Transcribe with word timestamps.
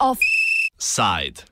Offside. 0.00 1.44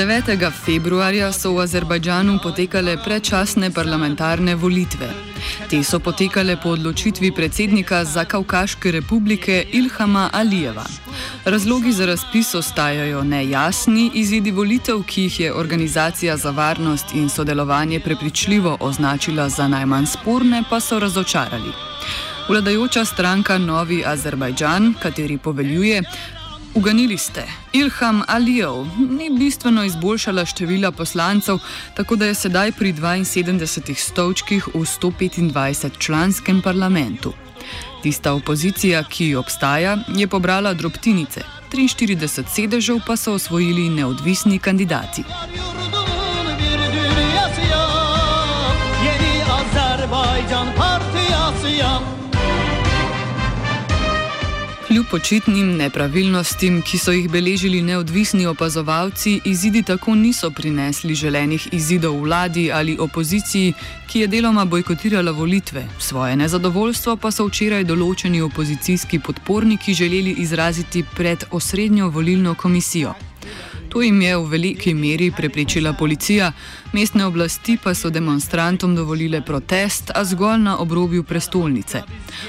9. 0.00 0.52
februarja 0.64 1.28
so 1.32 1.52
v 1.52 1.60
Azerbajdžanu 1.60 2.38
potekale 2.40 2.96
predčasne 3.04 3.68
parlamentarne 3.68 4.54
volitve. 4.56 5.04
Te 5.68 5.82
so 5.84 6.00
potekale 6.00 6.56
po 6.56 6.72
odločitvi 6.72 7.28
predsednika 7.36 8.00
Zakaukaške 8.08 8.90
republike 8.96 9.60
Ilhama 9.72 10.30
Alijeva. 10.32 10.86
Razlogi 11.44 11.92
za 11.92 12.06
razpis 12.06 12.54
ostajajo 12.54 13.20
nejasni, 13.24 14.10
izidi 14.14 14.50
volitev, 14.50 15.04
ki 15.04 15.28
jih 15.28 15.40
je 15.40 15.52
Organizacija 15.52 16.36
za 16.36 16.50
varnost 16.50 17.12
in 17.14 17.28
sodelovanje 17.28 18.00
prepričljivo 18.00 18.76
označila 18.80 19.48
za 19.48 19.68
najmanj 19.68 20.06
sporne, 20.06 20.64
pa 20.70 20.80
so 20.80 20.98
razočarali. 20.98 21.76
Vladajoča 22.48 23.04
stranka 23.04 23.58
Novi 23.58 24.02
Azerbajdžan, 24.06 24.94
kateri 25.02 25.38
poveljuje, 25.38 26.02
Uganili 26.74 27.18
ste, 27.18 27.46
Ilham 27.72 28.22
Alijev 28.26 28.86
ni 29.18 29.30
bistveno 29.38 29.84
izboljšala 29.84 30.44
števila 30.44 30.92
poslancev, 30.92 31.58
tako 31.96 32.16
da 32.16 32.26
je 32.26 32.34
sedaj 32.34 32.72
pri 32.72 32.92
72 32.92 33.94
stolčkih 33.94 34.66
v 34.66 34.78
125 34.78 35.98
članskem 35.98 36.62
parlamentu. 36.62 37.32
Tista 38.02 38.32
opozicija, 38.32 39.02
ki 39.04 39.34
obstaja, 39.34 39.96
je 40.16 40.28
pobrala 40.28 40.74
drobtinice, 40.74 41.42
43 41.72 42.44
sedežev 42.54 43.00
pa 43.06 43.16
so 43.16 43.32
osvojili 43.32 43.88
neodvisni 43.88 44.58
kandidati. 44.58 45.24
Azerbajdžan 49.50 50.72
partija. 50.76 52.19
Očitnim 55.12 55.72
nepravilnostim, 55.76 56.82
ki 56.86 56.98
so 56.98 57.10
jih 57.10 57.24
beležili 57.30 57.80
neodvisni 57.82 58.44
opazovalci, 58.46 59.40
izidi 59.44 59.82
tako 59.82 60.14
niso 60.14 60.50
prinesli 60.50 61.14
želenih 61.14 61.68
izidov 61.72 62.20
vladi 62.22 62.70
ali 62.72 62.94
opoziciji, 62.98 63.72
ki 64.06 64.20
je 64.20 64.26
deloma 64.26 64.64
bojkotirala 64.64 65.32
volitve. 65.32 65.82
Svoje 65.98 66.36
nezadovoljstvo 66.36 67.16
pa 67.16 67.32
so 67.34 67.48
včeraj 67.48 67.84
določeni 67.84 68.42
opozicijski 68.42 69.18
podporniki 69.18 69.94
želeli 69.94 70.36
izraziti 70.38 71.02
pred 71.16 71.44
osrednjo 71.50 72.08
volilno 72.08 72.54
komisijo. 72.54 73.14
To 73.90 74.02
jim 74.02 74.22
je 74.22 74.36
v 74.36 74.44
veliki 74.46 74.94
meri 74.94 75.32
preprečila 75.36 75.92
policija, 75.92 76.52
mestne 76.92 77.24
oblasti 77.26 77.74
pa 77.84 77.90
so 77.94 78.10
demonstrantom 78.10 78.94
dovolile 78.94 79.40
protest, 79.42 80.12
a 80.14 80.22
zgolj 80.24 80.62
na 80.62 80.76
obrobju 80.78 81.24
prestolnice. 81.26 82.02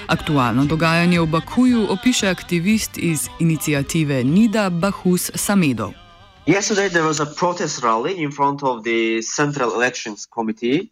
Aktualno 0.07 0.65
dogajanje 0.65 1.19
v 1.21 1.25
Bakuju 1.25 1.87
opiše 1.89 2.29
aktivist 2.29 2.97
iz 2.97 3.25
inicijative 3.39 4.23
Nida 4.23 4.69
Bahus 4.69 5.31
Samedov. 5.35 5.97
Yesterday 6.45 6.89
there 6.89 7.07
was 7.07 7.19
a 7.19 7.25
protest 7.25 7.83
rally 7.83 8.21
in 8.21 8.31
front 8.31 8.63
of 8.63 8.83
the 8.83 9.21
Central 9.21 9.73
Elections 9.73 10.27
Committee, 10.29 10.91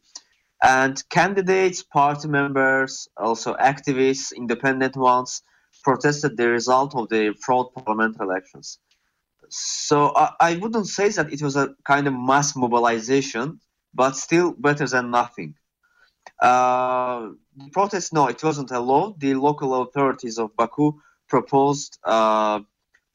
and 0.64 0.98
candidates, 1.10 1.84
party 1.84 2.28
members, 2.28 3.08
also 3.18 3.54
activists, 3.54 4.34
independent 4.36 4.98
ones, 4.98 5.44
protested 5.84 6.38
the 6.38 6.50
result 6.50 6.96
of 6.96 7.08
the 7.10 7.34
fraud 7.46 7.68
parliamentary 7.76 8.26
elections. 8.26 8.80
So 9.50 10.14
I, 10.16 10.32
I 10.40 10.56
wouldn't 10.58 10.88
say 10.88 11.10
that 11.10 11.34
it 11.34 11.42
was 11.42 11.56
a 11.56 11.76
kind 11.86 12.08
of 12.08 12.14
mass 12.14 12.56
mobilization, 12.56 13.60
but 13.94 14.16
still 14.16 14.52
better 14.52 14.88
than 14.88 15.12
nothing. 15.12 15.56
Uh, 16.42 17.30
the 17.58 17.70
protest, 17.72 18.14
no, 18.14 18.28
it 18.28 18.42
wasn't 18.44 18.72
alone. 18.72 19.16
The 19.18 19.34
local 19.34 19.82
authorities 19.82 20.38
of 20.38 20.56
Baku 20.56 20.94
proposed 21.28 21.98
uh, 22.04 22.62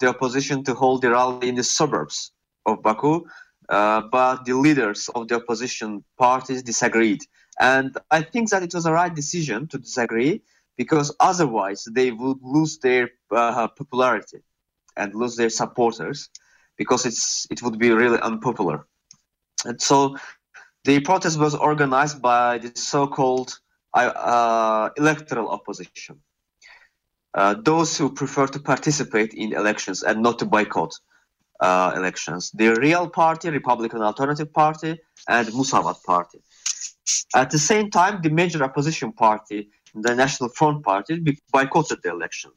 the 0.00 0.08
opposition 0.08 0.64
to 0.64 0.74
hold 0.74 1.02
the 1.02 1.10
rally 1.10 1.48
in 1.48 1.54
the 1.54 1.64
suburbs 1.64 2.32
of 2.66 2.82
Baku, 2.82 3.24
uh, 3.68 4.02
but 4.12 4.44
the 4.44 4.54
leaders 4.54 5.08
of 5.14 5.28
the 5.28 5.36
opposition 5.36 6.04
parties 6.18 6.62
disagreed. 6.62 7.20
And 7.60 7.96
I 8.10 8.22
think 8.22 8.50
that 8.50 8.62
it 8.62 8.74
was 8.74 8.84
a 8.84 8.92
right 8.92 9.14
decision 9.14 9.68
to 9.68 9.78
disagree 9.78 10.42
because 10.76 11.14
otherwise 11.20 11.86
they 11.90 12.10
would 12.10 12.38
lose 12.42 12.78
their 12.78 13.10
uh, 13.30 13.68
popularity 13.68 14.42
and 14.96 15.14
lose 15.14 15.36
their 15.36 15.50
supporters 15.50 16.28
because 16.76 17.06
it's 17.06 17.46
it 17.50 17.62
would 17.62 17.78
be 17.78 17.90
really 17.90 18.20
unpopular. 18.20 18.86
And 19.64 19.80
so 19.80 20.16
the 20.84 21.00
protest 21.00 21.38
was 21.38 21.54
organized 21.54 22.20
by 22.20 22.58
the 22.58 22.72
so-called 22.74 23.58
uh, 23.94 24.90
electoral 24.96 25.48
opposition. 25.48 26.20
Uh, 27.32 27.54
those 27.64 27.96
who 27.96 28.12
prefer 28.12 28.46
to 28.46 28.60
participate 28.60 29.34
in 29.34 29.52
elections 29.54 30.02
and 30.02 30.22
not 30.22 30.38
to 30.38 30.44
boycott 30.44 30.92
uh, 31.60 31.92
elections. 31.96 32.50
The 32.52 32.74
Real 32.74 33.08
Party, 33.08 33.50
Republican 33.50 34.02
Alternative 34.02 34.52
Party, 34.52 34.98
and 35.28 35.48
Musavat 35.48 36.02
Party. 36.04 36.38
At 37.34 37.50
the 37.50 37.58
same 37.58 37.90
time, 37.90 38.20
the 38.22 38.30
major 38.30 38.62
opposition 38.62 39.12
party, 39.12 39.68
the 39.94 40.14
National 40.14 40.48
Front 40.50 40.84
Party, 40.84 41.22
boycotted 41.52 42.00
the 42.02 42.10
election. 42.10 42.50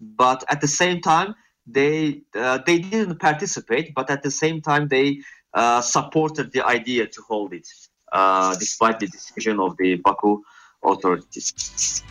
But 0.00 0.44
at 0.48 0.60
the 0.60 0.68
same 0.68 1.00
time, 1.00 1.34
they 1.66 2.22
uh, 2.36 2.58
they 2.66 2.78
didn't 2.78 3.18
participate, 3.18 3.94
but 3.94 4.10
at 4.10 4.22
the 4.22 4.30
same 4.30 4.60
time 4.60 4.88
they 4.88 5.18
uh, 5.54 5.80
supported 5.80 6.52
the 6.52 6.62
idea 6.66 7.06
to 7.06 7.22
hold 7.28 7.52
it, 7.52 7.66
uh, 8.12 8.54
despite 8.58 9.00
the 9.00 9.06
decision 9.06 9.60
of 9.60 9.76
the 9.78 9.96
Baku 9.96 10.42
authorities. 10.82 12.02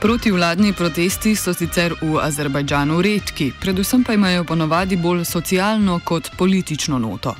Protivladni 0.00 0.72
protesti 0.72 1.36
so 1.36 1.54
sicer 1.54 1.94
v 2.02 2.18
Azerbajdžanu 2.18 2.98
redki, 2.98 3.52
predvsem 3.54 4.02
pa 4.02 4.16
imajo 4.18 4.42
ponovadi 4.44 4.96
bolj 4.98 5.22
socialno 5.24 6.00
kot 6.04 6.34
politično 6.38 6.98
noto. 6.98 7.36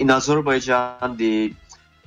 In 0.00 0.08
Azerbajdžan, 0.10 1.16
the 1.18 1.52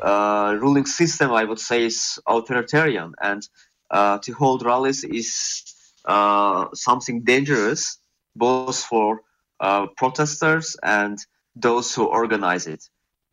uh, 0.02 0.58
ruling 0.58 0.88
system, 0.88 1.30
I 1.30 1.46
would 1.46 1.60
say, 1.60 1.86
is 1.86 2.18
authoritarian 2.26 3.14
and 3.22 3.44
uh, 3.46 3.71
to 3.92 4.34
hold 4.34 4.64
rallies 4.66 5.04
is 5.04 5.64
uh, 6.06 6.68
something 6.74 7.24
dangerous, 7.24 7.98
both 8.36 8.80
for 8.84 9.22
uh, 9.60 9.88
protesters 9.98 10.76
and 10.84 11.20
those 11.56 11.94
who 11.94 12.06
organize 12.06 12.68
it. 12.68 12.84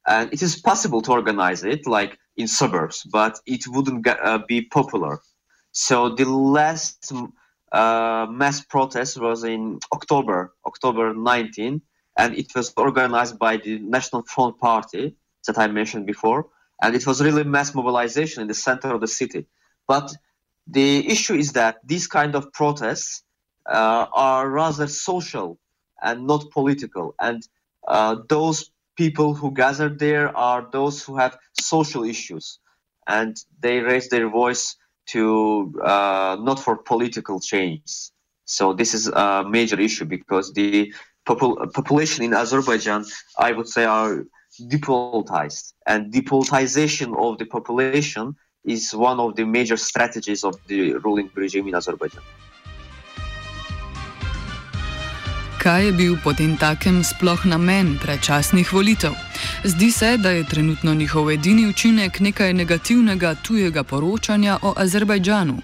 And 0.07 0.33
it 0.33 0.43
is 0.43 0.61
possible 0.61 1.03
to 1.03 1.13
organize 1.13 1.65
it, 1.65 1.87
like 1.87 2.19
in 2.37 2.49
suburbs, 2.49 3.05
but 3.11 3.39
it 3.47 3.65
wouldn't 3.69 4.07
uh, 4.07 4.41
be 4.47 4.63
popular. 4.63 5.21
So 5.73 6.15
the 6.15 6.25
last 6.25 7.13
uh, 7.73 8.27
mass 8.31 8.65
protest 8.65 9.21
was 9.21 9.45
in 9.45 9.79
October, 9.93 10.55
October 10.67 11.15
19, 11.15 11.81
and 12.17 12.35
it 12.37 12.55
was 12.55 12.73
organized 12.77 13.39
by 13.39 13.59
the 13.59 13.79
National 13.79 14.23
Front 14.23 14.59
Party 14.59 15.17
that 15.47 15.59
I 15.59 15.69
mentioned 15.69 16.07
before. 16.07 16.47
And 16.83 16.95
it 16.95 17.07
was 17.07 17.23
really 17.23 17.45
mass 17.45 17.75
mobilization 17.75 18.43
in 18.43 18.49
the 18.49 18.55
center 18.55 18.95
of 18.95 19.01
the 19.01 19.09
city. 19.09 19.47
But 19.87 20.15
the 20.71 21.09
issue 21.09 21.35
is 21.35 21.53
that 21.53 21.79
these 21.85 22.07
kind 22.07 22.35
of 22.35 22.53
protests 22.53 23.23
uh, 23.67 24.07
are 24.13 24.49
rather 24.51 24.87
social 24.87 25.59
and 26.03 26.27
not 26.27 26.51
political. 26.51 27.15
And 27.21 27.43
uh, 27.87 28.17
those 28.29 28.71
people 28.97 29.35
who 29.35 29.53
gather 29.53 29.89
there 29.89 30.37
are 30.37 30.69
those 30.73 31.03
who 31.03 31.17
have 31.17 31.39
social 31.59 32.05
issues. 32.05 32.59
And 33.07 33.37
they 33.61 33.81
raise 33.81 34.09
their 34.09 34.29
voice 34.29 34.77
to 35.07 35.73
uh, 35.83 36.37
not 36.41 36.61
for 36.61 36.77
political 36.77 37.41
change. 37.41 38.11
So 38.45 38.75
this 38.75 38.93
is 38.93 39.09
a 39.09 39.45
major 39.49 39.81
issue 39.81 40.05
because 40.05 40.53
the 40.53 40.93
popul- 41.27 41.73
population 41.73 42.25
in 42.25 42.35
Azerbaijan, 42.35 43.05
I 43.39 43.53
would 43.53 43.69
say, 43.69 43.85
are 43.85 44.25
depolitized. 44.61 45.73
And 45.87 46.13
depolitization 46.13 47.17
of 47.17 47.39
the 47.39 47.47
population 47.47 48.37
is 48.69 48.95
one 48.95 49.19
of 49.21 49.35
the 49.35 49.45
major 49.45 49.77
strategies 49.77 50.45
of 50.45 50.55
the 50.67 50.93
ruling 51.05 51.31
regime 51.35 51.69
in 51.69 51.75
Azerbaijan. 51.75 52.23
Kaj 55.59 55.85
je 55.85 55.93
bil 55.93 56.17
potem 56.25 56.57
takem 56.57 57.03
sploh 57.05 57.45
namen 57.45 57.99
predčasnih 57.99 58.73
volitev? 58.73 59.13
Zdi 59.65 59.91
se, 59.93 60.17
da 60.17 60.31
je 60.31 60.45
trenutno 60.47 60.95
njihov 60.95 61.31
edini 61.31 61.67
učinek 61.67 62.21
nekaj 62.21 62.53
negativnega 62.55 63.35
tujega 63.43 63.83
poročanja 63.83 64.59
o 64.63 64.75
Azerbajdžanu. 64.77 65.59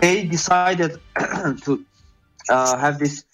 They 0.00 0.28
decided 0.30 1.00
to 1.64 1.72
uh, 1.72 2.78
have 2.78 2.98
these 2.98 3.24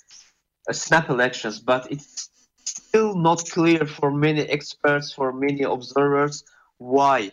uh, 0.68 0.72
snap 0.72 1.10
elections, 1.10 1.60
but 1.60 1.82
it's 1.90 2.30
still 2.64 3.14
not 3.14 3.50
clear 3.52 3.86
for 3.86 4.10
many 4.10 4.48
experts, 4.48 5.12
for 5.12 5.32
many 5.32 5.62
observers, 5.62 6.44
why 6.78 7.30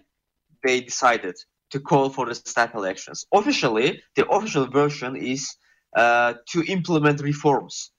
they 0.63 0.81
decided 0.81 1.35
to 1.71 1.79
call 1.79 2.09
for 2.09 2.25
the 2.25 2.35
snap 2.35 2.75
elections. 2.75 3.25
Officially, 3.33 4.01
the 4.15 4.27
official 4.27 4.67
version 4.67 5.15
is 5.15 5.55
uh, 5.95 6.33
to 6.49 6.63
implement 6.63 7.21
reforms. 7.21 7.91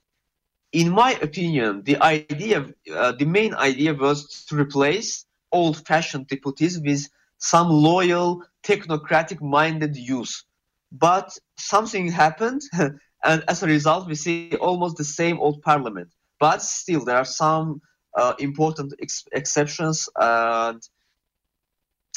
In 0.73 0.91
my 0.91 1.13
opinion, 1.23 1.83
the 1.85 2.01
idea, 2.01 2.67
uh, 2.95 3.13
the 3.13 3.25
main 3.25 3.55
idea 3.55 3.95
was 3.95 4.45
to 4.49 4.57
replace 4.57 5.25
old-fashioned 5.53 6.29
deputies 6.29 6.79
with 6.79 7.09
some 7.39 7.69
loyal, 7.69 8.45
technocratic-minded 8.63 9.97
youth. 9.97 10.45
But 10.93 11.37
something 11.59 12.09
happened, 12.09 12.63
and 13.25 13.45
as 13.49 13.63
a 13.63 13.67
result, 13.67 14.07
we 14.07 14.15
see 14.15 14.55
almost 14.61 14.97
the 14.97 15.05
same 15.05 15.41
old 15.41 15.63
parliament. 15.63 16.13
But 16.39 16.63
still, 16.63 17.05
there 17.05 17.17
are 17.17 17.25
some 17.25 17.81
uh, 18.17 18.35
important 18.39 18.95
ex- 19.01 19.25
exceptions 19.33 20.09
and 20.17 20.81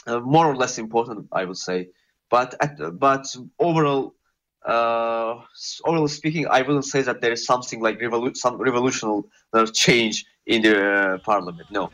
uh, 0.07 0.19
more 0.19 0.45
or 0.47 0.55
less 0.55 0.77
important, 0.77 1.27
I 1.31 1.45
would 1.45 1.57
say. 1.57 1.89
But 2.29 2.55
at, 2.59 2.77
but 2.99 3.25
overall, 3.59 4.15
uh, 4.65 5.35
overall 5.85 6.07
speaking, 6.07 6.47
I 6.47 6.61
wouldn't 6.61 6.85
say 6.85 7.01
that 7.01 7.21
there 7.21 7.31
is 7.31 7.45
something 7.45 7.81
like 7.81 7.99
revolu- 7.99 8.35
some 8.35 8.57
revolutionary 8.57 9.23
change 9.73 10.25
in 10.45 10.61
the 10.61 10.75
uh, 10.75 11.17
parliament. 11.19 11.69
No. 11.71 11.89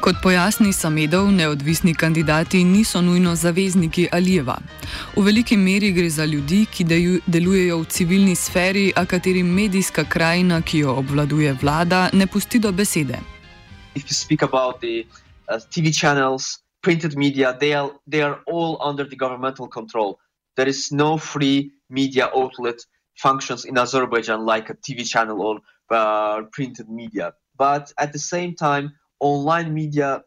Kot 0.00 0.16
pojasni 0.22 0.72
Samedov, 0.72 1.30
neodvisni 1.32 1.94
kandidati 1.94 2.64
niso 2.64 3.02
nujno 3.02 3.34
zavezniki 3.34 4.08
Alijeva. 4.12 4.56
V 5.16 5.22
veliki 5.22 5.56
meri 5.56 5.92
gre 5.92 6.10
za 6.10 6.24
ljudi, 6.24 6.66
ki 6.70 6.84
delujejo 7.26 7.78
v 7.78 7.84
civilni 7.84 8.36
sferi, 8.36 8.92
a 8.96 9.04
katerim 9.04 9.46
medijska 9.46 10.04
krajina, 10.04 10.62
ki 10.62 10.78
jo 10.78 10.94
obvladuje 10.94 11.52
vlada, 11.60 12.08
ne 12.12 12.26
pusti 12.26 12.58
do 12.58 12.72
besede. 12.72 13.37
If 13.94 14.02
you 14.08 14.14
speak 14.14 14.42
about 14.42 14.80
the 14.80 15.06
uh, 15.48 15.60
TV 15.70 15.94
channels, 15.94 16.60
printed 16.82 17.16
media, 17.16 17.56
they 17.60 17.72
are 17.74 17.92
they 18.06 18.22
are 18.22 18.40
all 18.46 18.78
under 18.80 19.04
the 19.04 19.16
governmental 19.16 19.68
control. 19.68 20.18
There 20.56 20.68
is 20.68 20.92
no 20.92 21.18
free 21.18 21.72
media 21.90 22.30
outlet 22.34 22.78
functions 23.16 23.64
in 23.64 23.76
Azerbaijan 23.78 24.44
like 24.44 24.70
a 24.70 24.74
TV 24.74 25.08
channel 25.08 25.42
or 25.42 25.60
uh, 25.90 26.42
printed 26.52 26.88
media. 26.88 27.34
But 27.56 27.92
at 27.98 28.12
the 28.12 28.18
same 28.18 28.54
time, 28.54 28.92
online 29.20 29.74
media 29.74 30.22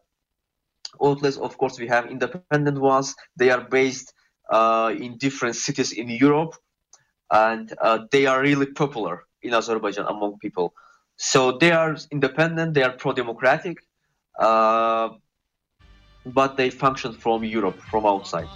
outlets, 1.03 1.37
of 1.37 1.57
course, 1.57 1.79
we 1.79 1.87
have 1.87 2.09
independent 2.11 2.79
ones. 2.79 3.15
They 3.37 3.49
are 3.49 3.61
based 3.61 4.13
uh, 4.49 4.93
in 4.97 5.17
different 5.17 5.55
cities 5.55 5.91
in 5.93 6.09
Europe, 6.09 6.55
and 7.31 7.73
uh, 7.81 7.99
they 8.11 8.25
are 8.25 8.41
really 8.41 8.67
popular 8.67 9.25
in 9.41 9.53
Azerbaijan 9.53 10.05
among 10.07 10.39
people. 10.39 10.73
So 11.23 11.51
they 11.51 11.71
are 11.71 11.95
independent, 12.09 12.73
they 12.73 12.81
are 12.81 12.93
pro-democratic, 12.97 13.77
uh, 14.39 15.09
but 16.25 16.57
they 16.57 16.71
function 16.71 17.13
from 17.13 17.43
Europe, 17.43 17.77
from 17.91 18.05
outside. 18.07 18.49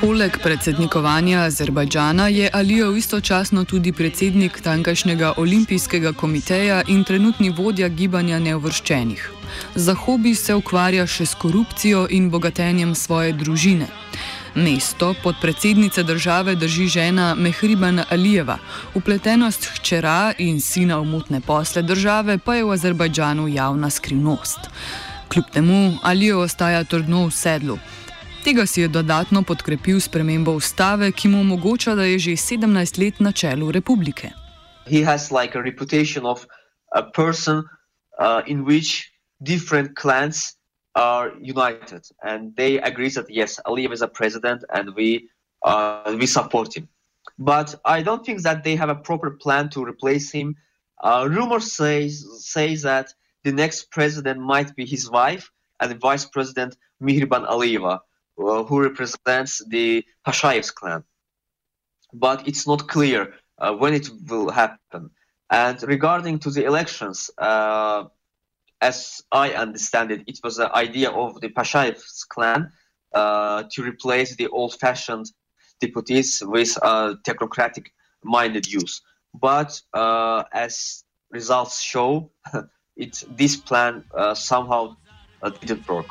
Poleg 0.00 0.38
predsednikovanja 0.42 1.40
Azerbajdžana 1.40 2.28
je 2.28 2.50
Alijev 2.52 2.96
istočasno 2.96 3.64
tudi 3.64 3.92
predsednik 3.92 4.60
tankašnjega 4.60 5.32
olimpijskega 5.36 6.12
komiteja 6.12 6.82
in 6.88 7.04
trenutni 7.04 7.50
vodja 7.50 7.88
gibanja 7.88 8.38
neuvrščenih. 8.38 9.30
Za 9.74 9.94
hobi 9.94 10.34
se 10.34 10.54
ukvarja 10.54 11.06
še 11.06 11.26
s 11.26 11.34
korupcijo 11.34 12.06
in 12.10 12.30
bogatenjem 12.30 12.94
svoje 12.94 13.32
družine. 13.32 13.88
Mesto 14.58 15.14
podpredsednice 15.22 16.02
države 16.02 16.54
drži 16.54 16.86
žena 16.86 17.34
Mehriban 17.34 18.00
Alijeva, 18.10 18.58
upletenost 18.94 19.64
hčera 19.64 20.32
in 20.38 20.60
sina 20.60 20.98
v 20.98 21.04
mutne 21.04 21.40
posle 21.40 21.82
države 21.82 22.38
pa 22.38 22.54
je 22.54 22.64
v 22.64 22.72
Azerbajdžanu 22.72 23.48
javna 23.48 23.90
skrivnost. 23.90 24.58
Kljub 25.28 25.44
temu 25.52 25.98
Alijev 26.02 26.40
ostaja 26.40 26.84
trdno 26.84 27.26
v 27.26 27.30
sedlu. 27.30 27.78
Tega 28.44 28.66
si 28.66 28.80
je 28.80 28.88
dodatno 28.88 29.42
podkrepil 29.42 30.00
s 30.00 30.08
premembo 30.08 30.52
ustave, 30.52 31.12
ki 31.12 31.28
mu 31.28 31.40
omogoča, 31.40 31.94
da 31.94 32.02
je 32.02 32.18
že 32.18 32.30
17 32.30 32.98
let 32.98 33.20
na 33.20 33.32
čelu 33.32 33.70
republike. 33.70 34.30
He 34.90 35.04
has 35.04 35.30
like 35.30 35.58
a 35.58 35.62
reputation 35.62 36.26
of 36.26 36.46
a 36.96 37.02
person 37.14 37.62
uh, 38.18 38.42
in 38.46 38.64
which 38.66 39.06
different 39.40 39.94
clans 39.94 40.57
are 40.98 41.32
united 41.40 42.04
and 42.24 42.56
they 42.56 42.80
agree 42.80 43.08
that 43.10 43.30
yes, 43.30 43.60
Aliyev 43.64 43.92
is 43.92 44.02
a 44.02 44.08
president 44.08 44.64
and 44.74 44.94
we 44.96 45.28
uh, 45.62 46.16
we 46.18 46.26
support 46.26 46.76
him. 46.76 46.88
But 47.38 47.74
I 47.84 48.02
don't 48.02 48.24
think 48.26 48.42
that 48.42 48.64
they 48.64 48.74
have 48.76 48.88
a 48.88 48.94
proper 49.08 49.30
plan 49.30 49.70
to 49.70 49.84
replace 49.84 50.32
him. 50.32 50.56
Uh, 51.00 51.28
rumors 51.30 51.72
says 51.72 52.12
says 52.44 52.82
that 52.82 53.14
the 53.44 53.52
next 53.52 53.90
president 53.92 54.40
might 54.40 54.74
be 54.74 54.84
his 54.84 55.08
wife 55.08 55.50
and 55.80 56.00
vice 56.00 56.24
president 56.24 56.76
Mihriban 57.00 57.46
Aliyeva, 57.46 58.00
uh, 58.38 58.64
who 58.64 58.82
represents 58.82 59.62
the 59.68 60.04
Hashayev's 60.26 60.72
clan. 60.72 61.04
But 62.12 62.48
it's 62.48 62.66
not 62.66 62.88
clear 62.88 63.34
uh, 63.58 63.72
when 63.74 63.94
it 63.94 64.10
will 64.28 64.50
happen. 64.50 65.10
And 65.50 65.80
regarding 65.84 66.40
to 66.40 66.50
the 66.50 66.64
elections, 66.64 67.30
uh, 67.38 68.04
as 68.80 69.22
I 69.32 69.50
understand 69.52 70.10
it, 70.10 70.22
it 70.26 70.38
was 70.42 70.56
the 70.56 70.74
idea 70.74 71.10
of 71.10 71.40
the 71.40 71.48
Pashayev's 71.48 72.24
clan 72.28 72.70
uh, 73.14 73.64
to 73.72 73.82
replace 73.82 74.36
the 74.36 74.48
old-fashioned 74.48 75.26
deputies 75.80 76.42
with 76.44 76.76
uh, 76.82 77.14
technocratic-minded 77.26 78.66
youth. 78.66 79.00
But 79.34 79.80
uh, 79.94 80.44
as 80.52 81.04
results 81.30 81.80
show, 81.80 82.30
it 82.96 83.22
this 83.36 83.56
plan 83.56 84.04
uh, 84.14 84.34
somehow 84.34 84.96
uh, 85.42 85.50
didn't 85.50 85.88
work. 85.88 86.06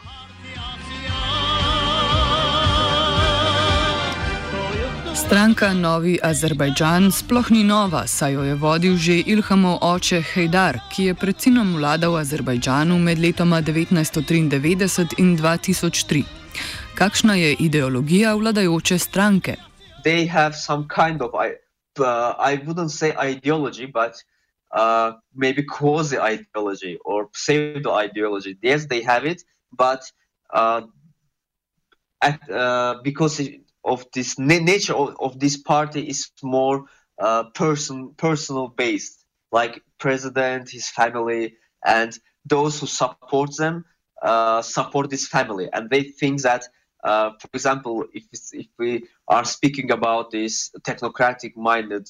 Stranka 5.28 5.74
Novi 5.74 6.14
Azerbajdžan 6.24 7.12
sploh 7.12 7.50
ni 7.52 7.60
nova, 7.68 8.06
saj 8.08 8.32
jo 8.34 8.44
je 8.48 8.54
vodil 8.56 8.94
že 8.96 9.18
Ilhamov 9.28 9.84
oče 9.84 10.22
Hejdar, 10.24 10.80
ki 10.88 11.12
je 11.12 11.16
predvsem 11.20 11.76
vladal 11.76 12.16
Azerbajdžanu 12.16 12.96
med 12.96 13.20
letoma 13.20 13.60
1993 13.60 15.20
in 15.20 15.36
2003. 15.36 16.24
Kakšna 16.96 17.36
je 17.36 17.60
ideologija 17.60 18.38
vladajoče 18.40 19.00
stranke? 19.00 19.58
They 20.08 20.32
have 20.32 20.56
some 20.56 20.88
kind 20.88 21.20
of, 21.22 21.36
I, 21.36 21.60
uh, 22.00 22.40
I 22.40 22.64
wouldn't 22.64 22.96
say 22.96 23.12
ideology, 23.12 23.86
but 23.86 24.16
uh, 24.72 25.20
maybe 25.36 25.68
quasi 25.68 26.16
ideology 26.16 26.98
or 27.04 27.28
pseudo 27.34 28.00
ideology. 28.00 28.56
Yes, 28.64 28.88
they 28.88 29.04
have 29.04 29.28
it, 29.28 29.44
but 29.76 30.08
uh, 30.56 30.88
at, 32.24 32.40
uh, 32.48 33.04
because 33.04 33.44
it, 33.44 33.67
of 33.88 34.06
this 34.14 34.38
na- 34.40 34.60
nature 34.60 34.94
of, 34.94 35.16
of 35.20 35.40
this 35.40 35.58
party 35.58 36.02
is 36.08 36.32
more 36.44 36.86
uh, 37.20 37.44
person 37.56 38.14
personal 38.18 38.68
based, 38.70 39.26
like 39.52 39.82
president, 40.00 40.70
his 40.70 40.90
family, 40.90 41.56
and 41.86 42.18
those 42.46 42.80
who 42.80 42.88
support 42.88 43.44
them 43.58 43.86
uh, 44.22 44.62
support 44.62 45.10
this 45.10 45.28
family, 45.28 45.70
and 45.74 45.90
they 45.90 46.04
think 46.04 46.42
that. 46.42 46.64
Uh, 47.04 47.32
for 47.40 47.48
example, 47.54 48.04
if, 48.14 48.24
if 48.52 48.68
we 48.80 49.06
are 49.28 49.46
speaking 49.46 49.92
about 49.92 50.32
this 50.32 50.72
technocratic-minded 50.82 52.08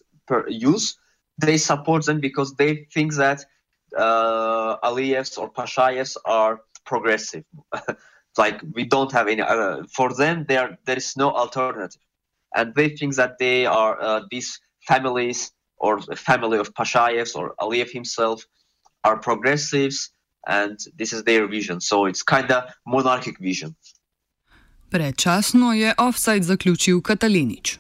youth, 0.48 0.94
they 1.40 1.58
support 1.58 2.06
them 2.06 2.20
because 2.22 2.56
they 2.56 2.88
think 2.94 3.14
that 3.16 3.46
uh, 3.98 4.78
Aliyevs 4.84 5.38
or 5.38 5.52
Pashayevs 5.52 6.16
are 6.26 6.62
progressive. 6.86 7.44
like 8.38 8.62
we 8.74 8.84
don't 8.86 9.12
have 9.12 9.28
any 9.28 9.42
uh, 9.42 9.84
for 9.96 10.14
them 10.14 10.46
there 10.48 10.78
there 10.86 10.98
is 10.98 11.16
no 11.18 11.32
alternative. 11.32 12.02
And 12.56 12.74
they 12.76 12.90
think 12.90 13.16
that 13.16 13.38
they 13.40 13.66
are 13.66 14.02
uh, 14.02 14.22
these 14.32 14.60
families 14.88 15.52
or 15.78 16.02
the 16.02 16.16
family 16.16 16.58
of 16.58 16.74
Pashayevs 16.74 17.36
or 17.36 17.56
Aliyev 17.60 17.92
himself 17.92 18.44
are 19.04 19.18
progressives 19.18 20.10
and 20.48 20.78
this 20.98 21.14
is 21.14 21.24
their 21.24 21.48
vision. 21.48 21.82
So 21.82 22.06
it's 22.06 22.24
kind 22.24 22.52
of 22.52 22.64
monarchic 22.86 23.38
vision. 23.40 23.76
Predčasno 24.90 25.74
je 25.74 25.94
offside 25.98 26.44
zaključil 26.44 27.02
Katalinič. 27.02 27.80